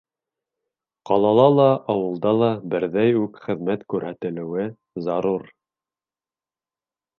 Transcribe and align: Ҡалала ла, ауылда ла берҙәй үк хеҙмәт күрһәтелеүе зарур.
Ҡалала 1.09 1.43
ла, 1.55 1.67
ауылда 1.95 2.31
ла 2.37 2.49
берҙәй 2.73 3.13
үк 3.21 3.39
хеҙмәт 3.45 3.85
күрһәтелеүе 3.95 4.67
зарур. 5.11 5.47